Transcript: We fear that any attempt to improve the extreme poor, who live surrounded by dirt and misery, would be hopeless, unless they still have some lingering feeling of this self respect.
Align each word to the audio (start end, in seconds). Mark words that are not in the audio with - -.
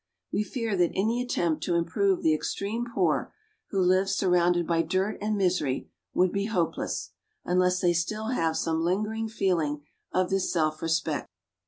We 0.33 0.43
fear 0.43 0.75
that 0.77 0.89
any 0.95 1.21
attempt 1.21 1.61
to 1.65 1.75
improve 1.75 2.23
the 2.23 2.33
extreme 2.33 2.87
poor, 2.91 3.35
who 3.69 3.79
live 3.79 4.09
surrounded 4.09 4.65
by 4.65 4.81
dirt 4.81 5.19
and 5.21 5.37
misery, 5.37 5.91
would 6.15 6.31
be 6.31 6.45
hopeless, 6.45 7.11
unless 7.45 7.79
they 7.81 7.93
still 7.93 8.29
have 8.29 8.57
some 8.57 8.81
lingering 8.81 9.29
feeling 9.29 9.83
of 10.11 10.31
this 10.31 10.51
self 10.51 10.81
respect. 10.81 11.29